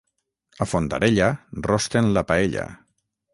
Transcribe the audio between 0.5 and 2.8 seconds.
A Fondarella rosten la paella.